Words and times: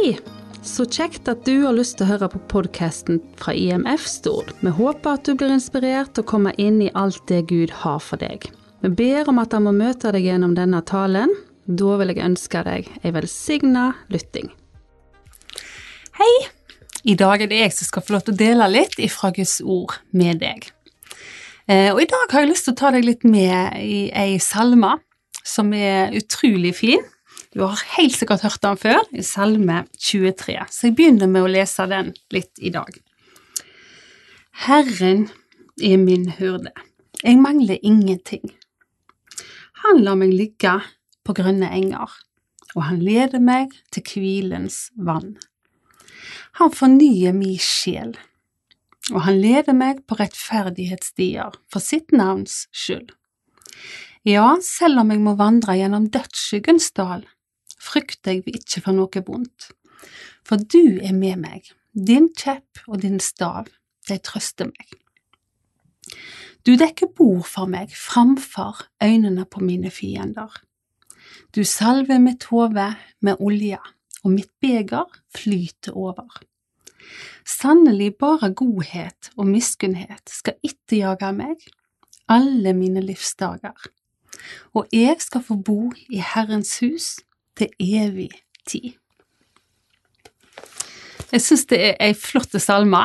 Hei! 0.00 0.14
Så 0.64 0.86
kjekt 0.88 1.28
at 1.28 1.42
du 1.44 1.66
har 1.66 1.74
lyst 1.76 1.98
til 1.98 2.06
å 2.06 2.14
høre 2.14 2.28
på 2.32 2.38
podkasten 2.48 3.18
fra 3.36 3.52
IMF 3.52 4.06
Stord. 4.08 4.54
Vi 4.64 4.70
håper 4.72 5.18
at 5.18 5.26
du 5.28 5.34
blir 5.36 5.52
inspirert 5.52 6.14
til 6.14 6.24
å 6.24 6.28
komme 6.30 6.54
inn 6.56 6.78
i 6.80 6.88
alt 6.96 7.20
det 7.28 7.42
Gud 7.50 7.74
har 7.82 7.98
for 8.00 8.22
deg. 8.22 8.46
Vi 8.80 8.90
ber 8.96 9.28
om 9.28 9.42
at 9.42 9.52
han 9.52 9.66
må 9.66 9.74
møte 9.76 10.14
deg 10.16 10.24
gjennom 10.24 10.54
denne 10.56 10.80
talen. 10.88 11.34
Da 11.66 11.98
vil 12.00 12.14
jeg 12.14 12.24
ønske 12.30 12.64
deg 12.70 12.88
ei 13.02 13.12
velsigna 13.12 13.90
lytting. 14.08 14.48
Hei! 16.16 16.32
I 17.04 17.18
dag 17.20 17.44
er 17.44 17.52
det 17.52 17.60
jeg 17.66 17.76
som 17.76 17.92
skal 17.92 18.06
få 18.06 18.16
lov 18.16 18.24
til 18.24 18.38
å 18.38 18.40
dele 18.40 18.72
litt 18.72 18.96
ifra 19.04 19.34
Guds 19.36 19.58
ord 19.60 20.00
med 20.16 20.40
deg. 20.40 20.64
Eh, 21.68 21.92
og 21.92 22.00
i 22.00 22.08
dag 22.08 22.32
har 22.32 22.46
jeg 22.46 22.54
lyst 22.54 22.70
til 22.70 22.78
å 22.78 22.80
ta 22.86 22.96
deg 22.96 23.04
litt 23.04 23.28
med 23.28 23.76
i 23.84 24.06
ei 24.16 24.40
salme 24.40 24.96
som 25.44 25.76
er 25.76 26.16
utrolig 26.16 26.78
fin. 26.80 27.04
Du 27.50 27.64
har 27.64 27.80
helt 27.96 28.14
sikkert 28.14 28.44
hørt 28.46 28.62
den 28.62 28.78
før, 28.78 29.00
i 29.10 29.24
Salme 29.26 29.80
23, 29.98 30.54
så 30.70 30.86
jeg 30.86 30.94
begynner 30.94 31.26
med 31.26 31.42
å 31.42 31.50
lese 31.50 31.82
den 31.90 32.12
litt 32.30 32.60
i 32.62 32.70
dag. 32.70 32.94
Herren 34.68 35.24
er 35.82 35.96
min 35.98 36.28
hurde, 36.36 36.70
jeg 37.24 37.40
mangler 37.42 37.82
ingenting. 37.82 38.52
Han 39.82 39.98
lar 40.04 40.20
meg 40.20 40.30
ligge 40.30 40.76
på 41.26 41.34
grønne 41.34 41.72
enger, 41.74 42.12
og 42.76 42.86
han 42.86 43.02
leder 43.02 43.42
meg 43.42 43.74
til 43.90 44.06
hvilens 44.06 44.78
vann. 44.94 45.34
Han 46.62 46.70
fornyer 46.70 47.34
min 47.34 47.58
sjel, 47.58 48.14
og 49.10 49.24
han 49.26 49.42
leder 49.42 49.74
meg 49.74 50.04
på 50.06 50.20
rettferdighetsstier 50.22 51.58
for 51.66 51.82
sitt 51.82 52.14
navns 52.14 52.68
skyld. 52.70 53.10
Ja, 54.28 54.54
selv 54.62 55.02
om 55.02 55.10
jeg 55.10 55.24
må 55.24 55.34
vandre 55.34 55.74
gjennom 55.80 56.06
dødsskyggens 56.14 56.92
dal, 56.94 57.26
frykter 57.80 58.42
vi 58.44 58.56
ikke 58.58 58.84
for 58.84 58.96
noe 58.96 59.22
vondt. 59.26 59.70
For 60.46 60.60
du 60.60 61.00
er 61.02 61.14
med 61.16 61.40
meg, 61.42 61.70
din 61.94 62.30
kjepp 62.36 62.82
og 62.86 63.02
din 63.02 63.20
stav, 63.20 63.68
de 64.08 64.18
trøster 64.18 64.70
meg. 64.70 64.96
Du 66.66 66.74
dekker 66.76 67.08
bord 67.16 67.46
for 67.48 67.70
meg 67.70 67.92
framfor 67.96 68.84
øynene 69.02 69.46
på 69.48 69.62
mine 69.64 69.90
fiender. 69.90 70.52
Du 71.56 71.64
salver 71.64 72.20
mitt 72.20 72.44
hode 72.50 72.94
med 73.20 73.40
olje, 73.40 73.78
og 74.24 74.34
mitt 74.34 74.50
beger 74.60 75.08
flyter 75.34 75.96
over. 75.96 76.28
Sannelig 77.46 78.14
bare 78.20 78.52
godhet 78.54 79.30
og 79.36 79.48
miskunnhet 79.48 80.28
skal 80.30 80.58
etterjage 80.62 81.32
meg 81.34 81.64
alle 82.30 82.74
mine 82.76 83.02
livsdager, 83.02 83.74
og 84.74 84.86
jeg 84.92 85.16
skal 85.18 85.42
få 85.42 85.56
bo 85.56 85.90
i 86.08 86.20
Herrens 86.22 86.76
hus 86.84 87.08
til 87.60 87.70
evig 88.00 88.30
tid. 88.68 88.92
Jeg 91.30 91.44
syns 91.44 91.66
det 91.70 91.78
er 91.78 91.98
ei 92.02 92.14
flott 92.18 92.56
salme, 92.58 93.04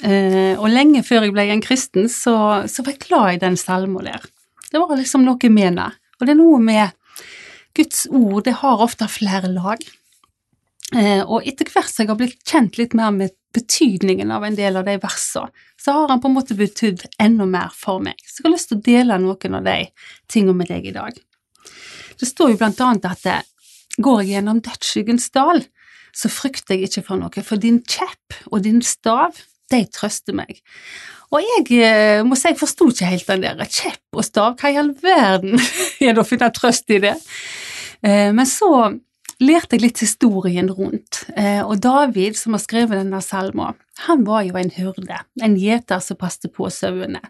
eh, 0.00 0.54
og 0.56 0.70
lenge 0.72 1.04
før 1.04 1.26
jeg 1.26 1.34
ble 1.36 1.44
en 1.52 1.64
kristen, 1.64 2.08
så, 2.08 2.64
så 2.70 2.84
var 2.84 2.94
jeg 2.94 3.04
glad 3.04 3.34
i 3.34 3.42
den 3.42 3.58
salmen 3.60 4.08
der. 4.08 4.24
Det 4.70 4.80
var 4.80 4.96
liksom 4.96 5.26
noe 5.26 5.52
med 5.52 5.70
henne. 5.70 5.90
Og 6.16 6.24
det 6.24 6.32
er 6.32 6.40
noe 6.40 6.60
med 6.62 6.96
Guds 7.76 8.06
ord, 8.08 8.42
det 8.46 8.56
har 8.62 8.82
ofte 8.82 9.08
flere 9.12 9.50
lag. 9.52 9.82
Eh, 10.94 11.20
og 11.20 11.44
etter 11.44 11.68
hvert 11.68 11.90
som 11.90 12.04
jeg 12.04 12.12
har 12.12 12.18
blitt 12.20 12.40
kjent 12.46 12.78
litt 12.80 12.94
mer 12.96 13.12
med 13.12 13.34
betydningen 13.56 14.30
av 14.32 14.44
en 14.46 14.56
del 14.56 14.78
av 14.78 14.86
de 14.86 14.96
versene, 15.02 15.50
så 15.80 15.92
har 15.92 16.08
han 16.10 16.22
på 16.22 16.30
en 16.30 16.36
måte 16.36 16.56
betydd 16.58 17.04
enda 17.22 17.46
mer 17.48 17.74
for 17.76 18.00
meg. 18.02 18.18
Så 18.24 18.40
jeg 18.40 18.48
har 18.48 18.54
lyst 18.54 18.70
til 18.72 18.78
å 18.80 18.86
dele 18.86 19.18
noen 19.22 19.58
av 19.58 19.66
de 19.66 19.76
tingene 20.32 20.56
med 20.62 20.70
deg 20.72 20.88
i 20.88 20.94
dag. 20.96 21.18
Det 22.16 22.28
står 22.28 22.54
jo 22.54 22.60
blant 22.60 22.80
annet 22.82 23.08
at 23.10 23.22
det, 23.26 23.36
Går 24.02 24.22
jeg 24.22 24.36
gjennom 24.36 24.60
dødsskyggens 24.64 25.30
dal, 25.34 25.62
så 26.16 26.30
frykter 26.32 26.76
jeg 26.76 26.90
ikke 26.90 27.04
for 27.08 27.20
noe, 27.20 27.44
for 27.44 27.60
din 27.60 27.82
kjepp 27.84 28.40
og 28.50 28.64
din 28.66 28.82
stav, 28.84 29.36
de 29.72 29.82
trøster 29.90 30.36
meg. 30.36 30.60
Og 31.34 31.42
jeg 31.42 31.80
eh, 31.82 32.20
må 32.26 32.36
si 32.38 32.52
jeg 32.52 32.58
forsto 32.60 32.86
ikke 32.92 33.08
helt 33.10 33.30
den 33.32 33.42
der 33.42 33.66
kjepp 33.66 34.18
og 34.18 34.24
stav, 34.26 34.54
hva 34.60 34.70
i 34.70 34.78
all 34.78 34.92
verden 35.02 35.58
er 36.04 36.14
det 36.14 36.22
å 36.22 36.28
finne 36.28 36.52
trøst 36.54 36.92
i 36.94 37.00
det? 37.02 37.16
Eh, 38.06 38.30
men 38.36 38.46
så 38.46 38.70
lærte 39.42 39.76
jeg 39.76 39.82
litt 39.82 40.02
historien 40.04 40.70
rundt, 40.72 41.24
eh, 41.36 41.60
og 41.64 41.80
David 41.84 42.38
som 42.38 42.56
har 42.56 42.62
skrevet 42.62 43.00
denne 43.00 43.20
salmen, 43.24 43.76
han 44.06 44.24
var 44.28 44.46
jo 44.46 44.56
en 44.60 44.72
hurde, 44.76 45.18
en 45.42 45.58
gjeter 45.60 46.00
som 46.04 46.20
passte 46.20 46.52
på 46.52 46.70
sauene. 46.72 47.20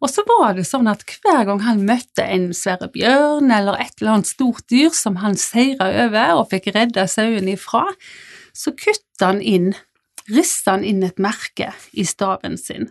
Og 0.00 0.08
så 0.08 0.24
var 0.24 0.54
det 0.56 0.64
sånn 0.68 0.88
at 0.88 1.04
hver 1.20 1.44
gang 1.48 1.60
han 1.66 1.84
møtte 1.88 2.24
en 2.24 2.50
svære 2.56 2.88
bjørn 2.94 3.52
eller 3.52 3.76
et 3.82 3.98
eller 4.00 4.16
annet 4.16 4.30
stort 4.32 4.64
dyr 4.72 4.94
som 4.96 5.18
han 5.20 5.36
seira 5.36 5.90
over 6.06 6.40
og 6.40 6.48
fikk 6.52 6.70
redda 6.74 7.04
sauene 7.10 7.54
ifra, 7.58 7.84
så 8.56 8.72
kutta 8.72 9.28
han 9.28 9.42
inn, 9.44 9.74
rista 10.32 10.76
han 10.78 10.86
inn 10.88 11.04
et 11.04 11.20
merke 11.20 11.74
i 11.92 12.06
staven 12.08 12.56
sin, 12.60 12.88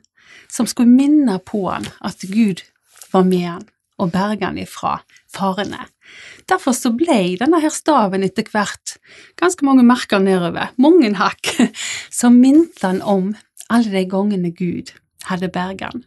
som 0.51 0.69
skulle 0.69 0.91
minne 0.91 1.39
på 1.41 1.65
han 1.65 1.89
at 2.05 2.21
Gud 2.29 2.61
var 3.13 3.25
med 3.25 3.47
han 3.47 3.67
og 3.99 4.13
berge 4.13 4.45
han 4.45 4.59
ifra 4.61 4.99
farene. 5.33 5.87
Derfor 6.49 6.73
så 6.77 6.91
ble 6.95 7.35
denne 7.41 7.59
her 7.61 7.73
staven 7.73 8.23
etter 8.25 8.47
hvert 8.53 8.95
ganske 9.41 9.65
mange 9.65 9.83
merker 9.85 10.21
nedover, 10.23 10.71
mange 10.77 11.11
hakk, 11.17 11.51
som 12.19 12.39
minte 12.41 12.85
han 12.85 13.01
om 13.01 13.33
alle 13.69 13.91
de 13.93 14.05
gangene 14.09 14.53
Gud 14.55 14.93
hadde 15.29 15.51
berga 15.53 15.91
han. 15.91 16.05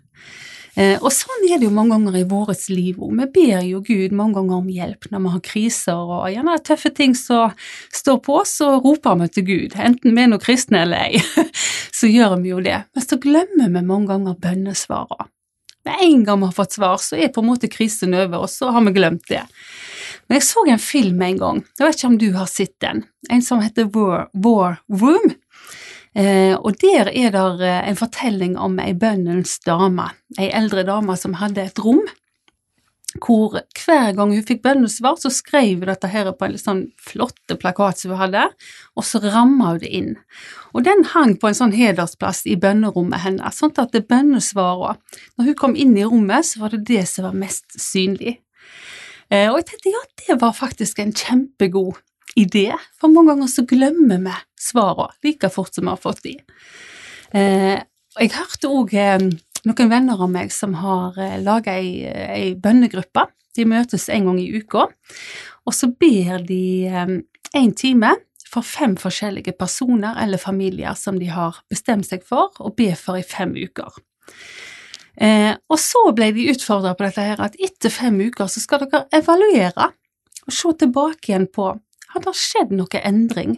Eh, 0.73 0.97
og 1.05 1.11
sånn 1.13 1.45
er 1.51 1.59
det 1.61 1.67
jo 1.67 1.75
mange 1.75 1.93
ganger 1.93 2.15
i 2.23 2.29
vårt 2.29 2.63
liv 2.73 2.97
òg. 2.97 3.13
Vi 3.19 3.27
ber 3.35 3.67
jo 3.67 3.83
Gud 3.85 4.15
mange 4.17 4.39
ganger 4.39 4.63
om 4.63 4.71
hjelp 4.73 5.11
når 5.13 5.25
vi 5.25 5.33
har 5.35 5.43
kriser 5.45 6.15
og 6.17 6.31
gjerne 6.33 6.57
tøffe 6.65 6.93
ting 6.97 7.17
som 7.19 7.53
står 7.93 8.23
på, 8.25 8.39
oss, 8.41 8.57
så 8.63 8.79
roper 8.81 9.21
vi 9.21 9.29
til 9.35 9.47
Gud. 9.51 9.77
Enten 9.77 10.17
vi 10.17 10.25
er 10.25 10.33
noe 10.33 10.41
kristne 10.43 10.87
eller 10.87 11.11
ei, 11.11 11.21
så 11.99 12.09
gjør 12.09 12.39
vi 12.41 12.55
jo 12.55 12.63
det. 12.65 12.81
Men 12.95 13.05
så 13.05 13.21
glemmer 13.21 13.69
vi 13.69 13.85
mange 13.85 14.09
ganger 14.15 14.41
bønnesvarene. 14.41 15.29
Med 15.83 15.99
en 15.99 16.21
gang 16.25 16.39
vi 16.39 16.47
har 16.47 16.55
fått 16.55 16.77
svar, 16.77 17.01
så 17.03 17.17
er 17.19 17.33
på 17.35 17.43
en 17.43 17.49
måte 17.49 17.69
krisen 17.71 18.15
over, 18.15 18.45
og 18.45 18.51
så 18.51 18.71
har 18.71 18.85
vi 18.87 18.93
glemt 18.95 19.27
det. 19.27 19.43
Men 20.29 20.39
jeg 20.39 20.47
så 20.47 20.63
en 20.71 20.79
film 20.79 21.23
en 21.27 21.41
gang, 21.41 21.63
jeg 21.79 21.87
vet 21.89 21.99
ikke 21.99 22.11
om 22.13 22.19
du 22.21 22.29
har 22.37 22.51
sett 22.51 22.77
den, 22.85 23.03
en 23.29 23.43
som 23.43 23.63
heter 23.65 23.89
War, 23.91 24.29
War 24.33 24.79
Room. 24.87 25.35
Eh, 26.13 26.55
og 26.59 26.77
der 26.83 27.09
er 27.09 27.31
det 27.33 27.69
eh, 27.69 27.85
en 27.89 27.97
fortelling 27.97 28.59
om 28.61 28.77
ei 28.83 28.93
bønnens 28.93 29.57
dame, 29.65 30.11
ei 30.39 30.51
eldre 30.53 30.85
dame 30.85 31.17
som 31.17 31.39
hadde 31.41 31.65
et 31.65 31.81
rom 31.81 32.05
hvor 33.21 33.59
hver 33.77 34.15
gang 34.17 34.31
hun 34.33 34.45
fikk 34.47 34.63
bønnesvar, 34.65 35.19
så 35.21 35.31
skrev 35.33 35.83
hun 35.83 35.89
dette 35.91 36.09
her 36.09 36.31
på 36.33 36.47
en 36.47 36.55
litt 36.55 36.65
sånn 36.65 36.83
flotte 36.97 37.59
plakat 37.61 38.01
som 38.01 38.15
hun 38.15 38.23
hadde, 38.23 38.45
og 38.97 39.05
så 39.05 39.21
ramma 39.21 39.75
hun 39.75 39.83
det 39.83 39.91
inn. 39.93 40.15
Og 40.73 40.87
den 40.87 41.05
hang 41.13 41.35
på 41.37 41.51
en 41.51 41.59
sånn 41.59 41.75
hedersplass 41.77 42.47
i 42.49 42.57
bønnerommet 42.57 43.25
hennes, 43.25 43.59
sånn 43.59 43.75
at 43.77 43.93
det 43.93 44.07
bønnesvara 44.09 44.97
Når 45.37 45.51
hun 45.51 45.59
kom 45.59 45.77
inn 45.77 45.97
i 45.97 46.07
rommet, 46.09 46.47
så 46.47 46.63
var 46.65 46.73
det 46.73 46.87
det 46.89 47.05
som 47.11 47.29
var 47.29 47.37
mest 47.37 47.77
synlig. 47.77 48.39
Eh, 49.29 49.49
og 49.51 49.61
jeg 49.61 49.69
tenkte 49.71 49.93
ja, 49.93 50.03
det 50.27 50.41
var 50.41 50.57
faktisk 50.57 50.99
en 50.99 51.13
kjempegod 51.13 52.01
idé, 52.39 52.71
for 53.01 53.13
mange 53.13 53.33
ganger 53.33 53.51
så 53.51 53.65
glemmer 53.69 54.21
vi 54.23 54.35
svarene 54.61 55.27
like 55.27 55.51
fort 55.53 55.75
som 55.75 55.87
vi 55.87 55.93
har 55.93 56.01
fått 56.01 56.23
de. 56.25 56.37
Eh, 57.37 57.79
jeg 58.21 58.35
hørte 58.37 58.71
òg 58.73 58.95
eh, 58.97 59.29
noen 59.67 59.93
venner 59.93 60.21
av 60.21 60.33
meg 60.33 60.53
som 60.55 60.75
har 60.81 61.19
eh, 61.21 61.39
laga 61.43 61.77
ei, 61.81 62.03
ei 62.09 62.51
bønnegruppe. 62.55 63.29
De 63.57 63.67
møtes 63.69 64.09
en 64.09 64.31
gang 64.31 64.41
i 64.41 64.49
uka, 64.57 64.87
og 65.69 65.75
så 65.77 65.91
ber 65.93 66.41
de 66.49 66.89
en 66.89 67.75
time 67.77 68.15
for 68.53 68.65
fem 68.65 68.95
forskjellige 69.01 69.55
personer 69.61 70.17
eller 70.23 70.41
familier 70.41 70.97
som 70.99 71.19
de 71.21 71.29
har 71.33 71.61
bestemt 71.73 72.09
seg 72.09 72.25
for 72.25 72.53
å 72.61 72.73
be 72.77 72.91
for 72.97 73.21
i 73.21 73.27
fem 73.27 73.55
uker. 73.57 74.01
Eh, 75.21 75.53
og 75.69 75.81
så 75.81 76.07
ble 76.17 76.31
de 76.33 76.49
utfordra 76.53 76.95
på 76.97 77.05
dette 77.05 77.25
her 77.25 77.41
at 77.45 77.57
etter 77.61 77.93
fem 77.93 78.17
uker 78.21 78.49
så 78.49 78.63
skal 78.63 78.87
dere 78.87 79.05
evaluere 79.13 79.91
og 80.47 80.55
se 80.57 80.73
tilbake 80.81 81.31
igjen 81.31 81.49
på 81.53 81.69
har 82.13 82.25
det 82.25 82.35
skjedd 82.37 82.75
noe 82.77 83.01
endring 83.01 83.57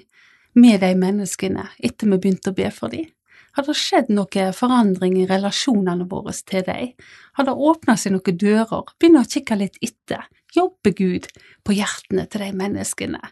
med 0.55 0.81
de 0.85 0.93
menneskene 0.99 1.67
etter 1.83 2.11
vi 2.11 2.21
begynte 2.23 2.53
å 2.53 2.57
be 2.57 2.71
for 2.75 2.93
dem? 2.93 3.09
Har 3.55 3.67
det 3.67 3.77
skjedd 3.79 4.11
noe 4.11 4.49
forandring 4.55 5.21
i 5.21 5.29
relasjonene 5.31 6.09
våre 6.11 6.35
til 6.47 6.65
dem? 6.67 6.91
Har 7.39 7.47
det 7.47 7.55
åpna 7.55 7.95
seg 7.99 8.17
noen 8.17 8.39
dører? 8.39 8.91
Begynne 8.99 9.23
å 9.23 9.31
kikke 9.31 9.59
litt 9.59 9.79
etter. 9.83 10.27
Jobber 10.55 10.95
Gud 10.95 11.31
på 11.67 11.75
hjertene 11.75 12.27
til 12.31 12.43
de 12.43 12.51
menneskene? 12.59 13.23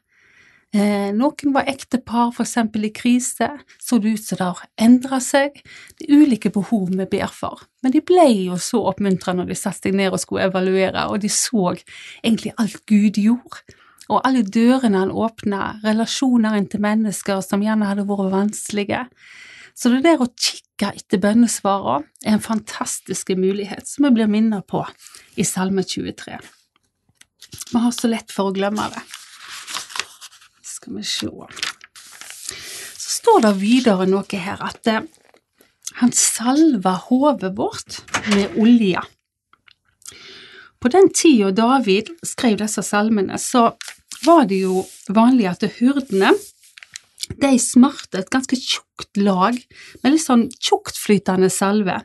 Eh, 0.73 1.11
noen 1.13 1.53
var 1.53 1.67
ektepar, 1.69 2.31
for 2.33 2.47
eksempel 2.47 2.87
i 2.89 2.93
krise, 2.97 3.51
så 3.83 3.99
det 4.01 4.15
ut 4.15 4.25
som 4.25 4.39
det 4.39 4.47
har 4.47 4.63
endra 4.87 5.19
seg. 5.21 5.59
Det 5.99 6.07
er 6.07 6.23
ulike 6.23 6.55
behov 6.55 6.89
vi 6.95 7.07
ber 7.13 7.35
for, 7.35 7.67
men 7.85 7.93
de 7.93 8.01
ble 8.01 8.25
jo 8.47 8.57
så 8.57 8.81
oppmuntra 8.89 9.35
når 9.37 9.51
de 9.53 9.59
satte 9.59 9.91
seg 9.91 9.99
ned 9.99 10.15
og 10.15 10.23
skulle 10.23 10.49
evaluere, 10.49 11.11
og 11.13 11.21
de 11.21 11.29
så 11.29 11.75
egentlig 12.23 12.55
alt 12.57 12.81
Gud 12.89 13.21
gjorde 13.21 13.82
og 14.11 14.21
alle 14.27 14.43
dørene 14.43 15.05
han 15.05 15.15
åpna, 15.15 15.79
relasjoner 15.85 16.59
inn 16.59 16.69
til 16.73 16.83
mennesker 16.85 17.43
som 17.45 17.63
gjerne 17.65 17.89
hadde 17.91 18.07
vært 18.09 18.33
vanskelige. 18.35 19.05
Så 19.75 19.93
det 19.93 20.03
der 20.05 20.23
å 20.23 20.31
kikke 20.31 20.93
etter 20.93 21.21
bønnesvarene 21.23 22.09
er 22.25 22.37
en 22.37 22.45
fantastisk 22.45 23.33
mulighet 23.39 23.89
som 23.89 24.09
vi 24.09 24.15
blir 24.19 24.31
minnet 24.31 24.67
på 24.69 24.85
i 25.39 25.47
Salme 25.49 25.85
23. 25.87 26.41
Vi 27.73 27.85
har 27.85 27.95
så 27.95 28.11
lett 28.11 28.33
for 28.35 28.51
å 28.51 28.57
glemme 28.57 28.89
det. 28.93 29.05
Skal 30.67 30.99
vi 30.99 31.07
se 31.07 31.31
står 33.23 33.45
det 33.45 33.53
videre 33.61 34.07
noe 34.11 34.39
her 34.45 34.61
at 34.65 34.89
eh, 34.91 35.05
han 36.01 36.13
salver 36.17 36.99
hodet 37.09 37.53
vårt 37.57 38.01
med 38.33 38.57
olje. 38.61 39.03
På 40.83 40.91
den 40.91 41.13
tida 41.15 41.53
David 41.55 42.11
skrev 42.27 42.57
disse 42.59 42.83
salmene, 42.83 43.39
så 43.39 43.71
var 44.27 44.49
det 44.51 44.63
jo 44.65 44.83
vanlig 45.15 45.47
at 45.51 45.63
hyrdene 45.79 46.33
de 47.39 47.53
smurte 47.63 48.19
et 48.19 48.31
ganske 48.35 48.59
tjukt 48.59 49.21
lag 49.21 49.55
med 50.03 50.11
litt 50.13 50.25
sånn 50.25 50.49
tjuktflytende 50.59 51.51
salve 51.55 52.01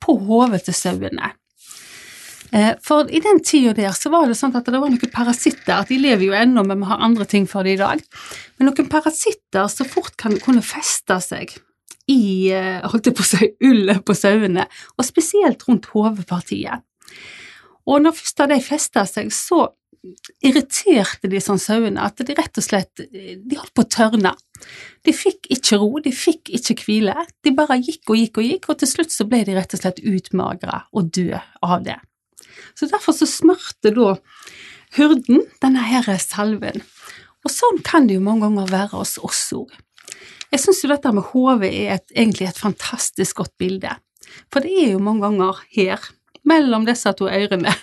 på 0.00 0.16
hodet 0.24 0.62
til 0.66 0.76
sauene. 0.76 1.34
Eh, 2.52 2.72
for 2.84 3.08
i 3.08 3.20
den 3.24 3.40
tida 3.44 3.72
der 3.76 3.92
så 3.96 4.10
var 4.12 4.28
det 4.28 4.36
sånn 4.36 4.56
at 4.56 4.68
det 4.68 4.80
var 4.80 4.92
noen 4.92 5.12
parasitter, 5.12 5.84
de 5.88 6.00
lever 6.00 6.26
jo 6.26 6.36
ennå, 6.36 6.64
men 6.68 6.82
vi 6.82 6.88
har 6.88 7.04
andre 7.04 7.28
ting 7.28 7.46
for 7.48 7.68
det 7.68 7.76
i 7.76 7.80
dag, 7.80 8.00
men 8.56 8.68
noen 8.68 8.90
parasitter 8.92 9.68
så 9.72 9.86
fort 9.88 10.16
kan 10.20 10.36
kunne 10.40 10.64
feste 10.64 11.20
seg 11.24 11.52
i 12.12 12.50
eh, 12.52 12.80
holdt 12.92 13.08
jeg 13.08 13.16
på 13.16 13.24
å 13.24 13.28
si, 13.28 13.52
ullet 13.70 14.02
på 14.04 14.16
sauene, 14.16 14.66
og 14.96 15.08
spesielt 15.08 15.64
rundt 15.68 15.92
hodepartiet. 15.92 16.84
Og 17.88 18.02
når 18.02 18.14
først 18.18 18.44
de 18.50 18.58
festa 18.62 19.06
seg, 19.08 19.32
så 19.34 19.66
irriterte 20.42 21.30
de 21.30 21.40
sånn 21.42 21.60
sauene 21.62 22.02
at 22.02 22.18
de 22.26 22.34
rett 22.34 22.58
og 22.58 22.64
slett 22.64 23.02
de 23.12 23.58
holdt 23.58 23.74
på 23.76 23.84
å 23.84 23.90
tørne. 23.90 24.32
De 25.06 25.14
fikk 25.14 25.46
ikke 25.54 25.78
ro, 25.78 25.90
de 26.02 26.12
fikk 26.14 26.50
ikke 26.58 26.78
hvile, 26.86 27.14
de 27.42 27.52
bare 27.54 27.78
gikk 27.82 28.10
og 28.10 28.18
gikk 28.18 28.40
og 28.40 28.48
gikk, 28.48 28.68
og 28.70 28.80
til 28.80 28.90
slutt 28.90 29.14
så 29.14 29.26
ble 29.30 29.42
de 29.46 29.56
rett 29.58 29.76
og 29.76 29.82
slett 29.82 30.02
utmagra 30.02 30.84
og 30.90 31.12
døde 31.14 31.42
av 31.62 31.84
det. 31.86 31.98
Så 32.78 32.88
derfor 32.90 33.14
så 33.16 33.28
smurte 33.30 33.92
da 33.94 34.16
hurden 34.96 35.46
denne 35.62 35.86
her 35.86 36.10
salven. 36.22 36.82
Og 37.42 37.50
sånn 37.50 37.80
kan 37.86 38.06
det 38.06 38.18
jo 38.18 38.24
mange 38.24 38.46
ganger 38.46 38.70
være 38.70 38.98
hos 39.00 39.16
oss 39.22 39.44
òg. 39.56 39.70
Jeg 40.52 40.60
syns 40.60 40.82
jo 40.84 40.90
dette 40.90 41.10
med 41.14 41.30
hodet 41.30 41.70
er 41.70 41.94
et, 41.96 42.10
egentlig 42.12 42.50
et 42.50 42.60
fantastisk 42.60 43.40
godt 43.40 43.54
bilde, 43.58 43.94
for 44.52 44.64
det 44.64 44.72
er 44.82 44.90
jo 44.92 45.02
mange 45.02 45.24
ganger 45.24 45.62
her 45.74 46.10
mellom 46.48 46.86
disse 46.88 47.12
to 47.18 47.28
ørene 47.30 47.74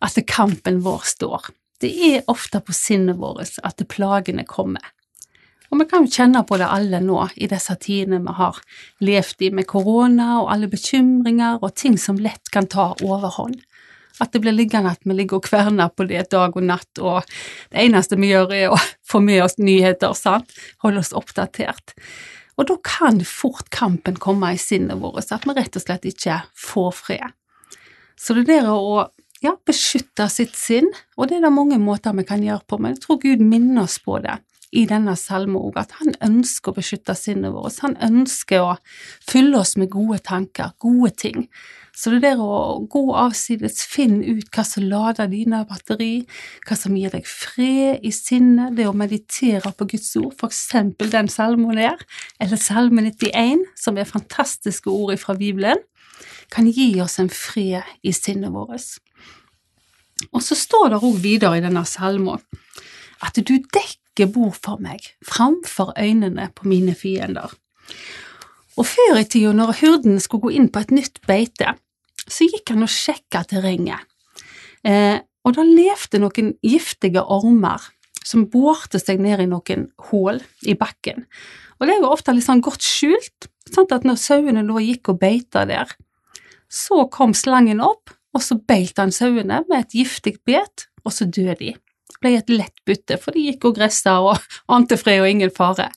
at 0.00 0.22
kampen 0.28 0.80
vår 0.84 1.04
står. 1.14 1.50
Det 1.80 1.90
er 2.10 2.26
ofte 2.28 2.60
på 2.60 2.74
sinnet 2.76 3.20
vårt 3.20 3.60
at 3.64 3.80
plagene 3.88 4.44
kommer. 4.48 4.84
Og 5.70 5.78
vi 5.78 5.86
kan 5.86 6.04
jo 6.04 6.10
kjenne 6.10 6.42
på 6.46 6.58
det 6.58 6.66
alle 6.66 6.98
nå 7.04 7.22
i 7.38 7.46
disse 7.50 7.76
tidene 7.78 8.18
vi 8.24 8.34
har 8.40 8.58
levd 9.06 9.44
i 9.46 9.50
med 9.54 9.68
korona 9.70 10.40
og 10.40 10.50
alle 10.52 10.68
bekymringer 10.70 11.62
og 11.62 11.76
ting 11.78 11.96
som 11.98 12.18
lett 12.18 12.50
kan 12.52 12.66
ta 12.66 12.90
overhånd. 12.98 13.60
At 14.20 14.34
det 14.34 14.42
blir 14.44 14.52
liggende 14.52 14.92
at 14.92 15.06
vi 15.06 15.14
ligger 15.16 15.38
og 15.38 15.46
kverner 15.46 15.92
på 15.94 16.04
det 16.10 16.26
dag 16.34 16.56
og 16.58 16.66
natt, 16.66 16.90
og 16.98 17.22
det 17.70 17.86
eneste 17.86 18.18
vi 18.20 18.34
gjør 18.34 18.52
er 18.52 18.74
å 18.74 18.80
få 19.08 19.22
med 19.24 19.44
oss 19.46 19.56
nyheter, 19.62 20.12
sant, 20.18 20.50
holde 20.84 21.00
oss 21.00 21.14
oppdatert. 21.16 21.94
Og 22.60 22.68
da 22.68 22.76
kan 22.84 23.22
fort 23.24 23.70
kampen 23.72 24.18
komme 24.20 24.52
i 24.52 24.60
sinnet 24.60 25.00
vårt, 25.00 25.30
at 25.32 25.46
vi 25.48 25.56
rett 25.56 25.78
og 25.78 25.86
slett 25.86 26.04
ikke 26.10 26.42
får 26.68 26.92
fred. 26.98 27.39
Så 28.20 28.36
det 28.36 28.50
der 28.50 28.68
å 28.68 29.08
ja, 29.40 29.54
beskytte 29.66 30.28
sitt 30.28 30.56
sinn, 30.58 30.90
og 31.16 31.30
det 31.30 31.38
er 31.38 31.46
det 31.46 31.54
mange 31.54 31.80
måter 31.80 32.12
vi 32.16 32.26
kan 32.28 32.44
gjøre 32.44 32.66
på, 32.68 32.78
men 32.78 32.94
jeg 32.94 33.04
tror 33.06 33.20
Gud 33.22 33.44
minner 33.44 33.86
oss 33.86 33.96
på 34.04 34.20
det 34.20 34.36
i 34.76 34.84
denne 34.86 35.16
salmen 35.18 35.58
òg, 35.58 35.80
at 35.80 35.96
han 35.98 36.14
ønsker 36.22 36.70
å 36.70 36.76
beskytte 36.76 37.16
sinnet 37.18 37.50
vårt, 37.54 37.80
han 37.82 37.96
ønsker 38.06 38.62
å 38.62 38.74
fylle 39.26 39.58
oss 39.58 39.74
med 39.80 39.90
gode 39.90 40.20
tanker, 40.22 40.76
gode 40.78 41.10
ting. 41.18 41.48
Så 41.96 42.12
det 42.14 42.20
der 42.22 42.38
å 42.40 42.84
gå 42.88 43.02
avsides, 43.18 43.80
finne 43.90 44.36
ut 44.38 44.46
hva 44.54 44.62
som 44.64 44.86
lader 44.86 45.26
dine 45.32 45.64
batteri, 45.68 46.22
hva 46.68 46.78
som 46.78 46.94
gir 46.96 47.10
deg 47.12 47.26
fred 47.26 48.06
i 48.06 48.12
sinnet, 48.14 48.76
det 48.78 48.86
å 48.86 48.94
meditere 48.96 49.74
på 49.74 49.88
Guds 49.90 50.12
ord, 50.20 50.36
for 50.38 50.52
eksempel 50.52 51.10
den 51.12 51.28
salmen 51.32 51.80
der, 51.80 51.98
eller 52.40 52.60
salme 52.60 53.08
91, 53.08 53.66
som 53.80 53.98
er 53.98 54.08
fantastiske 54.08 54.92
ord 54.92 55.18
fra 55.20 55.34
Bibelen, 55.40 55.82
kan 56.50 56.68
gi 56.70 56.92
oss 57.02 57.18
en 57.22 57.30
fred 57.30 57.86
i 58.02 58.12
sinnet 58.12 58.52
vårt. 58.52 58.98
Og 60.30 60.42
så 60.44 60.56
står 60.58 60.90
det 60.92 61.00
òg 61.00 61.20
videre 61.22 61.58
i 61.58 61.64
denne 61.64 61.84
salmen 61.88 62.42
at 63.24 63.36
du 63.36 63.54
dekker 63.60 64.30
bord 64.32 64.56
for 64.58 64.80
meg 64.82 65.04
framfor 65.24 65.94
øynene 65.96 66.50
på 66.56 66.68
mine 66.68 66.94
fiender. 66.96 67.52
Og 68.78 68.86
før 68.88 69.20
i 69.20 69.26
tida, 69.28 69.52
når 69.52 69.76
hurden 69.80 70.20
skulle 70.20 70.46
gå 70.46 70.52
inn 70.56 70.68
på 70.72 70.82
et 70.84 70.92
nytt 70.94 71.20
beite, 71.28 71.74
så 72.30 72.46
gikk 72.48 72.72
han 72.72 72.86
og 72.86 72.92
sjekka 72.92 73.42
terrenget. 73.50 74.06
Eh, 74.86 75.18
og 75.44 75.56
da 75.56 75.64
levde 75.64 76.20
noen 76.20 76.54
giftige 76.64 77.24
ormer 77.24 77.82
som 78.24 78.46
borte 78.52 79.00
seg 79.00 79.20
ned 79.20 79.42
i 79.42 79.48
noen 79.48 79.88
hull 80.10 80.40
i 80.68 80.76
bakken. 80.78 81.24
Og 81.80 81.88
det 81.88 81.96
er 81.96 82.04
jo 82.04 82.12
ofte 82.12 82.34
litt 82.36 82.46
sånn 82.46 82.62
godt 82.64 82.84
skjult, 82.84 83.48
sant? 83.72 83.92
at 83.92 84.04
når 84.04 84.20
sauene 84.20 84.64
da 84.68 84.84
gikk 84.84 85.12
og 85.12 85.20
beita 85.22 85.64
der, 85.68 85.92
så 86.70 87.04
kom 87.12 87.34
slangen 87.34 87.82
opp, 87.82 88.12
og 88.34 88.44
så 88.46 88.56
beit 88.56 88.98
han 89.00 89.12
sauene 89.14 89.64
med 89.68 89.78
et 89.80 89.96
giftig 90.00 90.36
bet, 90.46 90.86
og 91.04 91.14
så 91.14 91.26
døde 91.26 91.56
de. 91.58 91.72
Det 92.10 92.18
ble 92.22 92.34
et 92.38 92.52
lett 92.52 92.84
bytte, 92.86 93.18
for 93.18 93.34
de 93.34 93.48
gikk 93.48 93.66
og 93.70 93.78
gressa 93.78 94.18
og 94.22 94.38
ante 94.74 94.98
fred 95.00 95.22
og 95.24 95.30
ingen 95.30 95.52
fare. 95.54 95.90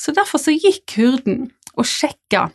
Så 0.00 0.14
derfor 0.16 0.42
så 0.42 0.54
gikk 0.56 0.98
hurden 0.98 1.50
og 1.76 1.86
sjekka 1.86 2.48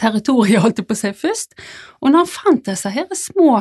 territoriet, 0.00 0.62
holdt 0.64 0.80
på 0.88 0.96
si, 0.96 1.12
først, 1.12 1.56
og 2.00 2.12
når 2.12 2.24
han 2.24 2.32
fant 2.32 2.68
disse 2.68 2.92
her 2.92 3.10
små 3.12 3.60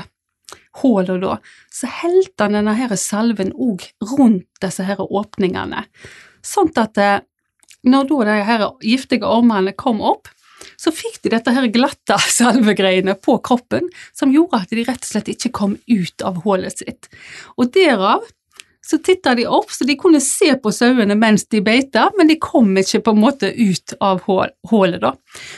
hullene 0.79 1.19
da, 1.23 1.37
så 1.73 1.89
helte 2.01 2.45
han 2.45 2.55
denne 2.55 2.75
her 2.77 2.93
salven 2.99 3.51
òg 3.51 3.83
rundt 4.13 4.47
disse 4.63 4.85
her 4.87 5.01
åpningene, 5.03 5.83
sånn 6.45 6.71
at 6.79 7.01
eh, 7.01 7.19
når 7.85 8.07
da 8.09 8.19
de 8.29 8.37
her 8.47 8.63
giftige 8.81 9.29
ormene 9.29 9.75
kom 9.77 9.99
opp, 10.01 10.29
så 10.79 10.93
fikk 10.95 11.21
de 11.23 11.33
dette 11.35 11.53
her 11.55 11.67
glatte 11.73 12.17
salvegreiene 12.39 13.17
på 13.19 13.37
kroppen 13.45 13.89
som 14.15 14.33
gjorde 14.33 14.63
at 14.63 14.73
de 14.73 14.85
rett 14.87 15.03
og 15.03 15.11
slett 15.11 15.31
ikke 15.35 15.53
kom 15.55 15.77
ut 15.89 16.25
av 16.25 16.41
hullet 16.45 16.83
sitt. 16.83 17.09
Og 17.59 17.71
derav 17.75 18.25
så 18.85 18.99
titta 19.01 19.33
de 19.35 19.47
opp, 19.49 19.71
så 19.73 19.85
de 19.87 19.95
kunne 19.97 20.21
se 20.21 20.51
på 20.61 20.71
sauene 20.73 21.15
mens 21.17 21.47
de 21.49 21.61
beita, 21.65 22.09
men 22.17 22.29
de 22.29 22.37
kom 22.41 22.69
ikke 22.77 23.01
på 23.07 23.15
en 23.15 23.21
måte 23.23 23.49
ut 23.49 23.95
av 24.03 24.21
hullet, 24.25 25.01
da. 25.01 25.15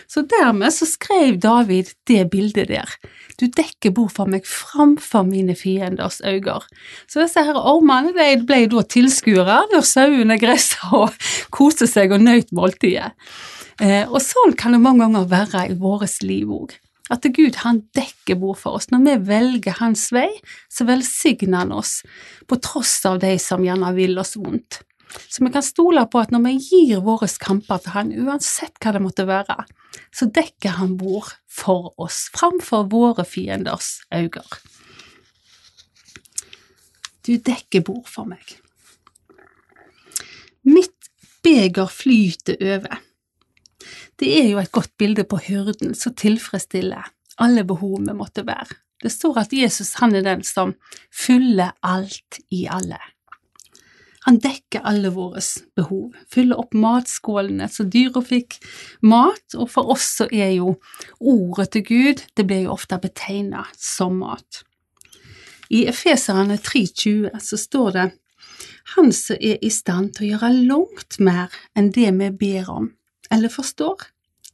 Så 0.07 0.23
dermed 0.31 0.71
så 0.73 0.87
skrev 0.87 1.39
David 1.43 1.91
det 2.07 2.23
bildet 2.31 2.71
der. 2.71 2.95
Du 3.37 3.45
dekker 3.51 3.93
bord 3.93 4.15
for 4.15 4.31
meg 4.31 4.47
framfor 4.49 5.27
mine 5.27 5.57
fienders 5.59 6.21
øyne. 6.25 6.61
Så 7.05 7.21
disse 7.21 7.43
her 7.43 7.59
ormene 7.59 8.15
de 8.15 8.31
ble 8.47 8.63
da 8.71 8.81
tilskuere 8.95 9.59
når 9.73 9.85
sauene 9.85 10.39
gressa 10.41 10.89
og 10.95 11.29
koste 11.57 11.89
seg 11.89 12.15
og 12.15 12.23
nøt 12.23 12.55
måltidet. 12.55 13.11
Eh, 13.77 14.07
og 14.09 14.21
sånn 14.23 14.55
kan 14.57 14.73
det 14.73 14.81
mange 14.81 15.05
ganger 15.05 15.29
være 15.29 15.67
i 15.69 15.77
vårt 15.77 16.23
liv 16.25 16.49
òg. 16.49 16.77
At 17.13 17.23
Gud 17.23 17.61
han 17.63 17.83
dekker 17.95 18.39
bord 18.41 18.59
for 18.59 18.79
oss. 18.79 18.89
Når 18.91 19.05
vi 19.05 19.15
velger 19.29 19.79
hans 19.79 20.09
vei, 20.15 20.29
så 20.69 20.87
velsigner 20.87 21.63
han 21.63 21.73
oss, 21.75 22.01
på 22.47 22.59
tross 22.63 22.99
av 23.07 23.21
de 23.23 23.35
som 23.41 23.63
gjerne 23.63 23.93
vil 23.95 24.19
oss 24.19 24.35
vondt. 24.39 24.81
Så 25.27 25.43
vi 25.43 25.51
kan 25.53 25.63
stole 25.63 26.03
på 26.11 26.19
at 26.19 26.33
når 26.35 26.43
vi 26.45 26.53
gir 26.59 27.03
våre 27.05 27.29
kamper 27.39 27.79
til 27.83 27.95
han, 27.95 28.13
uansett 28.27 28.75
hva 28.83 28.93
det 28.95 29.03
måtte 29.03 29.27
være, 29.27 29.55
så 30.11 30.27
dekker 30.33 30.77
han 30.81 30.97
bord 30.99 31.31
for 31.47 31.93
oss, 32.01 32.27
framfor 32.35 32.89
våre 32.91 33.25
fienders 33.27 34.01
øyne. 34.13 34.43
Du 37.27 37.35
dekker 37.35 37.83
bord 37.87 38.07
for 38.07 38.27
meg. 38.27 38.43
Mitt 40.67 41.09
beger 41.43 41.89
flyter 41.91 42.59
over. 42.75 43.01
Det 44.17 44.31
er 44.33 44.49
jo 44.49 44.61
et 44.61 44.73
godt 44.73 44.95
bilde 44.97 45.23
på 45.29 45.37
hyrden 45.45 45.93
som 45.95 46.15
tilfredsstiller 46.17 47.11
alle 47.37 47.63
behov 47.67 47.99
vi 48.01 48.15
måtte 48.17 48.45
være. 48.47 48.79
Det 49.03 49.11
står 49.13 49.43
at 49.43 49.53
Jesus 49.53 49.93
han 50.01 50.15
er 50.17 50.25
den 50.25 50.41
som 50.43 50.73
fyller 51.13 51.75
alt 51.85 52.39
i 52.49 52.65
alle. 52.65 52.97
Han 54.27 54.41
dekker 54.43 54.83
alle 54.83 55.13
våre 55.15 55.39
behov, 55.77 56.15
fyller 56.27 56.59
opp 56.59 56.73
matskålene 56.75 57.69
så 57.71 57.85
dyra 57.87 58.19
fikk 58.25 58.57
mat, 59.07 59.55
og 59.55 59.69
for 59.71 59.93
oss 59.93 60.09
så 60.17 60.27
er 60.27 60.51
jo 60.57 60.73
ordet 61.21 61.69
til 61.77 61.85
Gud, 61.87 62.23
det 62.35 62.47
blir 62.49 62.65
jo 62.65 62.73
ofte 62.73 62.97
betegnet 62.99 63.71
som 63.79 64.17
mat. 64.19 64.65
I 65.71 65.85
Efeserane 65.87 66.57
3,20 66.59 67.39
så 67.43 67.59
står 67.59 67.89
det 67.95 68.07
Han 68.97 69.13
som 69.15 69.39
er 69.39 69.63
i 69.63 69.71
stand 69.71 70.13
til 70.15 70.25
å 70.25 70.29
gjøre 70.33 70.51
langt 70.73 71.19
mer 71.23 71.53
enn 71.75 71.91
det 71.95 72.11
vi 72.19 72.29
ber 72.43 72.69
om, 72.71 72.91
eller 73.33 73.51
forstår, 73.51 74.07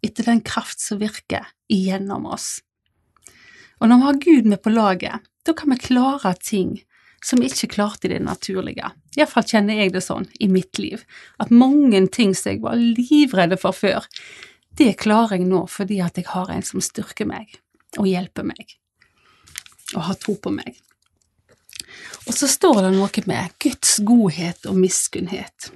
etter 0.03 0.27
den 0.27 0.41
kraft 0.45 0.81
som 0.83 0.99
virker 0.99 1.47
igjennom 1.71 2.25
oss. 2.25 2.61
Og 3.79 3.89
når 3.89 3.99
vi 3.99 4.07
har 4.07 4.23
Gud 4.25 4.49
med 4.51 4.61
på 4.63 4.73
laget, 4.73 5.23
da 5.43 5.53
kan 5.53 5.71
vi 5.73 5.79
klare 5.79 6.33
ting 6.39 6.77
som 7.23 7.39
vi 7.39 7.47
ikke 7.47 7.71
klarte 7.75 8.07
i 8.07 8.11
det 8.11 8.21
naturlige. 8.23 8.91
Iallfall 9.15 9.45
kjenner 9.47 9.79
jeg 9.79 9.93
det 9.93 10.03
sånn 10.03 10.27
i 10.43 10.49
mitt 10.51 10.79
liv, 10.79 11.03
at 11.39 11.53
mange 11.53 12.01
ting 12.11 12.33
som 12.35 12.51
jeg 12.51 12.63
var 12.63 12.79
livredde 12.79 13.59
for 13.59 13.75
før, 13.75 14.07
det 14.75 14.97
klarer 14.99 15.37
jeg 15.37 15.47
nå 15.47 15.65
fordi 15.71 16.01
at 16.03 16.17
jeg 16.19 16.27
har 16.33 16.51
en 16.51 16.65
som 16.65 16.83
styrker 16.83 17.29
meg 17.29 17.59
og 17.99 18.09
hjelper 18.09 18.47
meg, 18.47 18.75
og 19.93 20.07
har 20.09 20.19
tro 20.19 20.35
på 20.41 20.51
meg. 20.51 20.79
Og 22.27 22.33
så 22.35 22.47
står 22.49 22.81
det 22.85 22.93
noe 22.95 23.25
med 23.29 23.57
Guds 23.61 23.97
godhet 24.03 24.65
og 24.69 24.79
miskunnhet. 24.79 25.69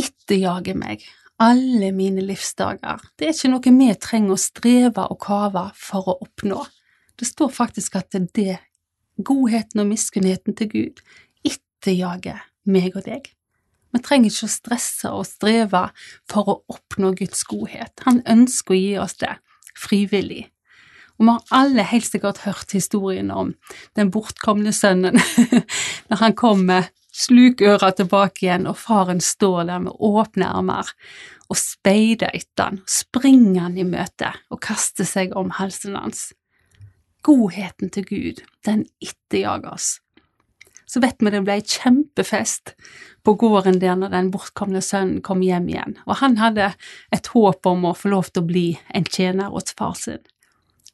Etterjager 0.00 0.76
meg 0.76 1.04
alle 1.44 1.92
mine 1.92 2.24
livsdager. 2.24 3.02
Det 3.18 3.28
er 3.28 3.34
ikke 3.34 3.52
noe 3.52 3.74
vi 3.78 3.90
trenger 4.00 4.34
å 4.34 4.40
streve 4.40 5.04
og 5.10 5.20
kave 5.24 5.66
for 5.78 6.10
å 6.10 6.18
oppnå. 6.24 6.62
Det 7.18 7.28
står 7.28 7.52
faktisk 7.54 7.98
at 8.00 8.16
det 8.34 8.48
er 8.56 8.64
godheten 9.22 9.84
og 9.84 9.90
miskunnheten 9.92 10.56
til 10.58 10.70
Gud 10.72 11.04
etterjager 11.46 12.40
meg 12.64 12.96
og 12.96 13.04
deg. 13.06 13.28
Vi 13.94 14.00
trenger 14.02 14.32
ikke 14.32 14.48
å 14.48 14.54
stresse 14.54 15.12
og 15.14 15.28
streve 15.28 15.84
for 16.30 16.50
å 16.50 16.56
oppnå 16.72 17.12
Guds 17.20 17.44
godhet. 17.46 17.92
Han 18.08 18.24
ønsker 18.26 18.74
å 18.74 18.80
gi 18.80 18.96
oss 18.98 19.14
det 19.20 19.36
frivillig. 19.78 20.48
Og 21.14 21.28
vi 21.28 21.30
har 21.30 21.60
alle 21.60 21.84
helt 21.86 22.08
sikkert 22.08 22.42
hørt 22.42 22.74
historien 22.74 23.30
om 23.30 23.52
den 23.94 24.10
bortkomne 24.10 24.72
sønnen, 24.74 25.20
når 26.10 26.22
han 26.24 26.34
kommer 27.14 27.24
slukøra 27.54 27.92
tilbake 27.92 28.46
igjen, 28.46 28.66
og 28.66 28.76
faren 28.76 29.20
står 29.20 29.64
der 29.68 29.78
med 29.78 29.92
åpne 29.98 30.46
armer 30.46 30.88
og 31.48 31.56
speider 31.56 32.30
etter 32.34 32.64
han, 32.64 32.80
springer 32.86 33.62
han 33.62 33.78
i 33.78 33.84
møte 33.84 34.32
og 34.50 34.60
kaster 34.60 35.04
seg 35.04 35.34
om 35.36 35.50
halsen 35.50 35.94
hans. 35.96 36.32
Godheten 37.22 37.90
til 37.90 38.04
Gud, 38.04 38.42
den 38.64 38.86
etterjager 39.00 39.72
oss. 39.72 40.00
Så 40.86 41.00
vet 41.00 41.16
vi 41.18 41.30
det 41.30 41.42
ble 41.44 41.60
kjempefest 41.62 42.74
på 43.24 43.34
gården 43.34 43.80
der 43.80 43.96
når 43.96 44.12
den 44.12 44.30
bortkomne 44.30 44.82
sønnen 44.82 45.22
kom 45.22 45.40
hjem 45.42 45.68
igjen, 45.68 45.96
og 46.06 46.20
han 46.20 46.36
hadde 46.36 46.74
et 47.10 47.26
håp 47.32 47.66
om 47.66 47.86
å 47.88 47.94
få 47.96 48.12
lov 48.12 48.30
til 48.30 48.42
å 48.42 48.48
bli 48.48 48.68
en 48.94 49.04
tjener 49.04 49.50
hos 49.54 49.74
far 49.78 49.94
sin. 49.96 50.22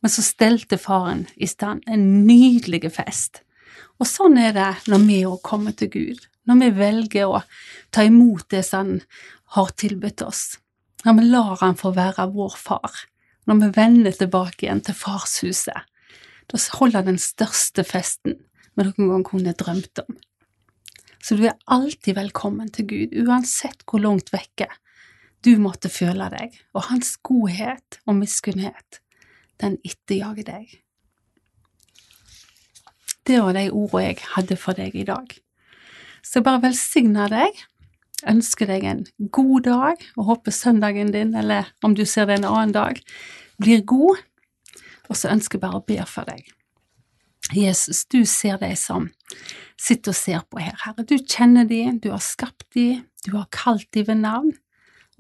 Men 0.01 0.13
så 0.13 0.23
stelte 0.25 0.79
faren 0.81 1.27
i 1.37 1.47
stand 1.47 1.83
en 1.87 2.25
nydelig 2.27 2.93
fest. 2.95 3.43
Og 4.01 4.09
sånn 4.09 4.39
er 4.41 4.55
det 4.57 4.71
når 4.89 5.05
vi 5.05 5.21
òg 5.29 5.41
kommer 5.45 5.77
til 5.77 5.91
Gud, 5.93 6.25
når 6.49 6.61
vi 6.63 6.71
velger 6.79 7.29
å 7.29 7.43
ta 7.93 8.07
imot 8.09 8.49
det 8.53 8.65
som 8.67 8.81
han 8.81 9.03
har 9.57 9.73
tilbudt 9.77 10.25
oss, 10.25 10.45
når 11.05 11.19
vi 11.19 11.29
lar 11.29 11.61
han 11.61 11.77
få 11.77 11.93
være 11.97 12.31
vår 12.33 12.57
far, 12.57 13.05
når 13.49 13.61
vi 13.61 13.71
vender 13.77 14.17
tilbake 14.17 14.67
igjen 14.67 14.83
til 14.87 14.97
farshuset, 14.97 15.87
da 16.51 16.61
holder 16.81 17.07
den 17.07 17.21
største 17.21 17.85
festen 17.87 18.41
vi 18.75 18.87
noen 18.87 19.13
gang 19.13 19.25
kunne 19.27 19.55
drømt 19.59 20.03
om. 20.03 20.17
Så 21.21 21.37
du 21.37 21.45
er 21.45 21.59
alltid 21.69 22.17
velkommen 22.17 22.71
til 22.73 22.89
Gud, 22.89 23.17
uansett 23.27 23.85
hvor 23.85 24.01
langt 24.01 24.33
vekke 24.33 24.71
du 25.45 25.55
måtte 25.61 25.93
føle 25.93 26.29
deg, 26.33 26.57
og 26.73 26.89
hans 26.89 27.15
godhet 27.25 28.01
og 28.07 28.17
miskunnhet, 28.21 29.01
den 29.61 29.77
etterjager 29.85 30.47
deg. 30.49 30.81
Det 33.31 33.39
var 33.39 33.55
de 33.55 33.69
ordene 33.71 34.09
jeg 34.09 34.17
hadde 34.33 34.57
for 34.59 34.75
deg 34.75 34.95
i 34.99 35.05
dag. 35.07 35.29
Så 36.27 36.41
bare 36.43 36.65
velsigne 36.65 37.29
deg, 37.31 37.61
ønsker 38.27 38.67
deg 38.67 38.87
en 38.91 39.05
god 39.31 39.69
dag, 39.69 40.01
og 40.17 40.25
håper 40.27 40.55
søndagen 40.55 41.13
din, 41.15 41.31
eller 41.39 41.69
om 41.87 41.95
du 41.95 42.03
ser 42.03 42.27
det 42.27 42.41
en 42.41 42.49
annen 42.49 42.73
dag, 42.75 42.99
blir 43.63 43.85
god, 43.87 44.19
og 45.07 45.21
så 45.21 45.31
ønsker 45.31 45.61
jeg 45.61 45.63
bare 45.63 45.79
å 45.79 45.85
be 45.87 46.01
for 46.11 46.27
deg. 46.27 46.49
Jesus, 47.55 48.03
du 48.11 48.25
ser 48.27 48.59
de 48.59 48.73
som 48.79 49.07
sitter 49.79 50.11
og 50.11 50.19
ser 50.19 50.43
på 50.51 50.65
her, 50.65 50.75
Herre. 50.83 51.07
Du 51.07 51.15
kjenner 51.23 51.71
de, 51.71 51.85
du 52.03 52.11
har 52.11 52.25
skapt 52.25 52.67
de, 52.75 53.05
du 53.29 53.31
har 53.37 53.47
kalt 53.55 53.87
de 53.95 54.05
ved 54.11 54.25
navn, 54.25 54.51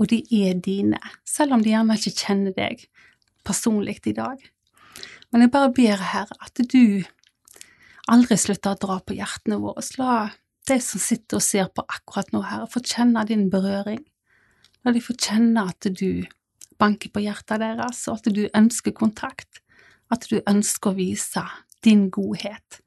og 0.02 0.10
de 0.10 0.24
er 0.34 0.58
dine, 0.58 0.98
selv 1.22 1.54
om 1.54 1.62
de 1.62 1.76
gjerne 1.76 1.94
ikke 1.94 2.16
kjenner 2.24 2.58
deg 2.58 2.88
personlig 3.46 4.00
i 4.10 4.18
dag. 4.18 4.42
Men 5.30 5.46
jeg 5.46 5.54
bare 5.54 5.70
ber, 5.78 6.06
Herre, 6.10 6.42
at 6.42 6.66
du 6.74 7.06
aldri 8.08 8.38
slutter 8.40 8.74
å 8.74 8.80
dra 8.80 8.98
på 9.04 9.16
hjertene 9.18 9.60
våre. 9.60 9.84
La 10.00 10.30
de 10.68 10.78
som 10.84 11.02
sitter 11.02 11.40
og 11.40 11.44
ser 11.44 11.70
på 11.74 11.84
akkurat 11.84 12.30
nå, 12.34 12.42
Herre, 12.46 12.68
få 12.70 12.82
kjenne 12.84 13.24
din 13.28 13.48
berøring. 13.52 14.02
La 14.84 14.94
de 14.94 15.02
få 15.04 15.16
kjenne 15.18 15.66
at 15.68 15.88
du 15.98 16.24
banker 16.80 17.12
på 17.12 17.22
hjertet 17.24 17.60
deres, 17.60 18.06
og 18.08 18.20
at 18.20 18.30
du 18.32 18.46
ønsker 18.56 18.96
kontakt. 18.96 19.60
At 20.10 20.26
du 20.30 20.40
ønsker 20.40 20.92
å 20.92 20.96
vise 20.96 21.44
din 21.84 22.08
godhet, 22.12 22.80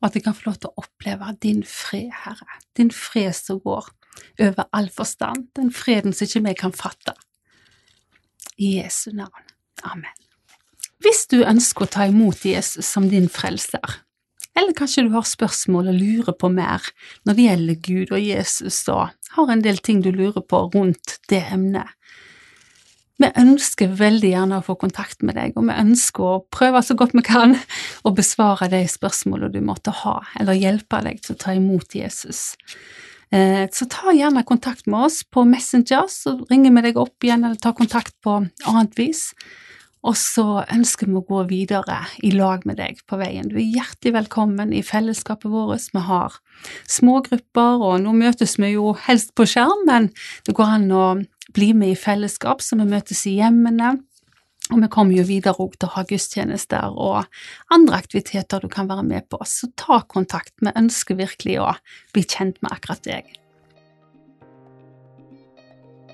og 0.00 0.08
at 0.08 0.16
de 0.16 0.22
kan 0.24 0.36
få 0.36 0.50
lov 0.50 0.60
til 0.60 0.70
å 0.70 0.84
oppleve 0.84 1.32
din 1.42 1.62
fred, 1.66 2.12
Herre, 2.24 2.60
din 2.78 2.92
fred 2.94 3.34
som 3.36 3.60
går 3.62 3.90
over 4.40 4.68
all 4.72 4.88
forstand, 4.92 5.48
den 5.56 5.72
freden 5.74 6.14
som 6.14 6.28
ikke 6.28 6.44
vi 6.46 6.54
kan 6.58 6.74
fatte. 6.76 7.14
I 8.58 8.76
Jesu 8.78 9.10
navn. 9.16 9.48
Amen. 9.88 10.12
Hvis 11.02 11.26
du 11.26 11.40
ønsker 11.42 11.86
å 11.86 11.90
ta 11.90 12.06
imot 12.06 12.44
Jesus 12.46 12.86
som 12.86 13.08
din 13.10 13.26
frelser, 13.32 14.02
eller 14.58 14.76
kanskje 14.76 15.06
du 15.06 15.14
har 15.14 15.24
spørsmål 15.28 15.90
og 15.92 15.98
lurer 15.98 16.36
på 16.36 16.50
mer 16.52 16.84
når 17.26 17.38
det 17.38 17.48
gjelder 17.48 17.80
Gud 17.88 18.12
og 18.12 18.20
Jesus, 18.20 18.82
og 18.92 19.12
har 19.36 19.52
en 19.52 19.64
del 19.64 19.80
ting 19.80 20.02
du 20.04 20.10
lurer 20.12 20.44
på 20.44 20.66
rundt 20.74 21.18
det 21.32 21.44
emnet, 21.54 21.88
vi 23.22 23.28
ønsker 23.38 23.92
veldig 23.98 24.32
gjerne 24.32 24.58
å 24.58 24.64
få 24.66 24.74
kontakt 24.80 25.22
med 25.22 25.36
deg, 25.38 25.54
og 25.54 25.68
vi 25.68 25.78
ønsker 25.78 26.26
å 26.26 26.42
prøve 26.50 26.80
så 26.82 26.96
godt 26.98 27.14
vi 27.14 27.22
kan 27.26 27.54
å 28.02 28.12
besvare 28.16 28.70
de 28.72 28.82
spørsmålene 28.90 29.52
du 29.54 29.60
måtte 29.64 29.94
ha, 30.02 30.16
eller 30.40 30.58
hjelpe 30.58 31.02
deg 31.04 31.20
til 31.22 31.36
å 31.36 31.40
ta 31.44 31.54
imot 31.54 31.94
Jesus. 31.94 32.56
Eh, 33.32 33.68
så 33.72 33.86
ta 33.90 34.14
gjerne 34.16 34.42
kontakt 34.48 34.88
med 34.90 35.06
oss 35.08 35.22
på 35.24 35.44
Messenger, 35.48 36.08
så 36.10 36.34
ringer 36.50 36.74
vi 36.74 36.86
deg 36.88 36.98
opp 37.00 37.24
igjen, 37.24 37.46
eller 37.46 37.60
tar 37.60 37.76
kontakt 37.78 38.16
på 38.24 38.40
annet 38.42 38.98
vis. 38.98 39.28
Og 40.02 40.16
så 40.18 40.64
ønsker 40.66 41.06
vi 41.06 41.14
å 41.20 41.26
gå 41.26 41.44
videre 41.46 42.00
i 42.26 42.32
lag 42.34 42.64
med 42.66 42.80
deg 42.80 42.98
på 43.06 43.18
veien. 43.20 43.46
Du 43.46 43.54
er 43.60 43.68
hjertelig 43.68 44.16
velkommen 44.16 44.72
i 44.74 44.82
fellesskapet 44.82 45.50
vårt. 45.52 45.92
Vi 45.94 46.02
har 46.08 46.38
små 46.90 47.20
grupper, 47.22 47.78
og 47.78 48.00
nå 48.02 48.14
møtes 48.18 48.56
vi 48.58 48.72
jo 48.74 48.96
helst 49.06 49.36
på 49.38 49.46
skjerm, 49.46 49.86
men 49.86 50.10
det 50.46 50.56
går 50.58 50.74
an 50.78 50.88
å 50.90 51.04
bli 51.54 51.70
med 51.78 51.94
i 51.94 51.98
fellesskap, 51.98 52.64
så 52.64 52.80
vi 52.80 52.88
møtes 52.90 53.22
i 53.30 53.36
hjemmene. 53.38 53.94
Og 54.72 54.80
vi 54.80 54.90
kommer 54.90 55.14
jo 55.14 55.26
videre 55.28 55.58
òg 55.62 55.76
til 55.76 55.90
å 55.90 55.94
ha 55.96 56.04
gudstjenester 56.08 56.94
og 56.98 57.26
andre 57.74 57.98
aktiviteter 57.98 58.62
du 58.62 58.70
kan 58.72 58.90
være 58.90 59.06
med 59.06 59.28
på, 59.30 59.38
så 59.46 59.70
ta 59.78 60.00
kontakt. 60.08 60.54
Vi 60.62 60.74
ønsker 60.74 61.18
virkelig 61.18 61.60
å 61.62 61.72
bli 62.14 62.26
kjent 62.26 62.58
med 62.62 62.74
akkurat 62.74 63.02
deg. 63.06 63.34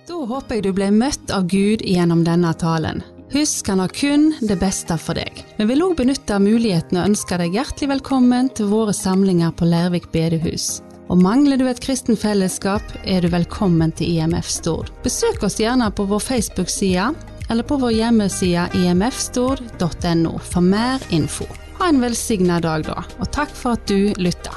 Da 0.09 0.25
håper 0.29 0.59
jeg 0.59 0.65
du 0.65 0.75
ble 0.77 0.89
møtt 0.93 1.33
av 1.33 1.49
Gud 1.53 1.85
gjennom 1.85 2.25
denne 2.25 2.53
talen. 2.57 3.05
Husk 3.33 3.69
han 3.69 3.79
har 3.79 3.89
kun 3.89 4.31
det 4.41 4.57
beste 4.57 4.97
for 4.97 5.19
deg. 5.19 5.43
Vi 5.59 5.65
vil 5.69 5.83
òg 5.85 5.99
benytte 5.99 6.39
muligheten 6.41 6.97
og 6.97 7.11
ønske 7.11 7.37
deg 7.37 7.59
hjertelig 7.59 7.91
velkommen 7.91 8.49
til 8.57 8.71
våre 8.71 8.95
samlinger 8.97 9.53
på 9.53 9.69
Lærvik 9.69 10.09
bedehus. 10.15 10.79
Og 11.13 11.21
mangler 11.21 11.61
du 11.61 11.67
et 11.69 11.81
kristen 11.81 12.17
fellesskap, 12.17 12.85
er 13.05 13.21
du 13.25 13.29
velkommen 13.33 13.93
til 13.97 14.17
IMF 14.17 14.49
Stord. 14.49 14.93
Besøk 15.05 15.45
oss 15.45 15.59
gjerne 15.61 15.91
på 15.93 16.09
vår 16.09 16.25
Facebook-side 16.25 17.11
eller 17.49 17.69
på 17.69 17.77
vår 17.81 17.97
hjemmeside 17.97 18.65
imfstord.no 18.81 20.37
for 20.39 20.65
mer 20.65 21.05
info. 21.13 21.49
Ha 21.79 21.93
en 21.93 22.01
velsigna 22.01 22.61
dag, 22.65 22.89
da, 22.89 23.05
og 23.21 23.33
takk 23.33 23.53
for 23.53 23.77
at 23.77 23.85
du 23.89 24.13
lytta. 24.21 24.57